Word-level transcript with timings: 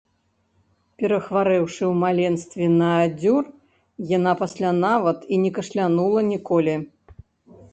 Перахварэўшы 1.01 1.83
ў 1.91 1.99
маленстве 2.03 2.65
на 2.79 2.87
адзёр, 3.03 3.43
яна 4.17 4.31
пасля 4.41 4.69
нават 4.87 5.19
і 5.33 5.43
не 5.43 5.51
кашлянула 5.59 6.19
ніколі. 6.33 6.75